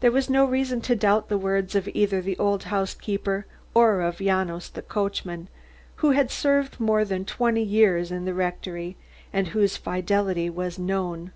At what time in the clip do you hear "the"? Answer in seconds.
1.28-1.38, 2.20-2.36, 4.68-4.82, 8.24-8.34